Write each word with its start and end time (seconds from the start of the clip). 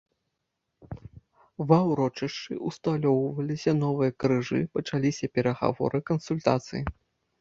Ва 1.71 1.77
ўрочышчы 1.89 2.53
ўсталёўваліся 2.69 3.71
новыя 3.83 4.11
крыжы, 4.25 4.59
пачаліся 4.79 5.25
перагаворы, 5.37 5.97
кансультацыі. 6.13 6.83